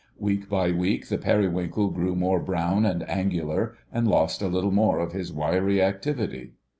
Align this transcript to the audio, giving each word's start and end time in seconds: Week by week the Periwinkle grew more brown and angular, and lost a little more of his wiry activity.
Week 0.17 0.49
by 0.49 0.71
week 0.71 1.09
the 1.09 1.17
Periwinkle 1.19 1.89
grew 1.91 2.15
more 2.15 2.39
brown 2.39 2.87
and 2.87 3.07
angular, 3.07 3.75
and 3.93 4.07
lost 4.07 4.41
a 4.41 4.47
little 4.47 4.71
more 4.71 4.97
of 4.97 5.11
his 5.13 5.31
wiry 5.31 5.79
activity. 5.79 6.53